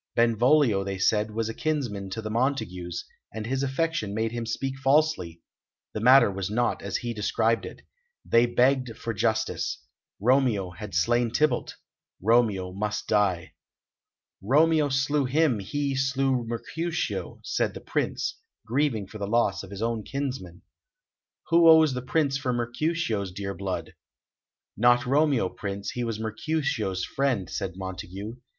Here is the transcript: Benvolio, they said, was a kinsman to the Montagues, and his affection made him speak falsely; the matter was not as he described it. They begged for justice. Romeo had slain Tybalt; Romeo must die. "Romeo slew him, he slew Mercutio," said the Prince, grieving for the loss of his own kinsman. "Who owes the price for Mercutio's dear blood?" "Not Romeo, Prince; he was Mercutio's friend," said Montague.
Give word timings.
Benvolio, 0.15 0.83
they 0.83 0.97
said, 0.97 1.29
was 1.29 1.47
a 1.47 1.53
kinsman 1.53 2.09
to 2.09 2.23
the 2.23 2.29
Montagues, 2.31 3.05
and 3.31 3.45
his 3.45 3.61
affection 3.61 4.15
made 4.15 4.31
him 4.31 4.47
speak 4.47 4.75
falsely; 4.79 5.43
the 5.93 5.99
matter 5.99 6.31
was 6.31 6.49
not 6.49 6.81
as 6.81 6.97
he 6.97 7.13
described 7.13 7.67
it. 7.67 7.83
They 8.25 8.47
begged 8.47 8.97
for 8.97 9.13
justice. 9.13 9.77
Romeo 10.19 10.71
had 10.71 10.95
slain 10.95 11.29
Tybalt; 11.29 11.75
Romeo 12.19 12.73
must 12.73 13.07
die. 13.07 13.53
"Romeo 14.41 14.89
slew 14.89 15.25
him, 15.25 15.59
he 15.59 15.95
slew 15.95 16.47
Mercutio," 16.47 17.39
said 17.43 17.75
the 17.75 17.79
Prince, 17.81 18.39
grieving 18.65 19.05
for 19.05 19.19
the 19.19 19.27
loss 19.27 19.61
of 19.61 19.69
his 19.69 19.83
own 19.83 20.01
kinsman. 20.01 20.63
"Who 21.49 21.69
owes 21.69 21.93
the 21.93 22.01
price 22.01 22.37
for 22.37 22.51
Mercutio's 22.51 23.31
dear 23.31 23.53
blood?" 23.53 23.93
"Not 24.75 25.05
Romeo, 25.05 25.47
Prince; 25.47 25.91
he 25.91 26.03
was 26.03 26.19
Mercutio's 26.19 27.05
friend," 27.05 27.47
said 27.47 27.73
Montague. 27.75 28.37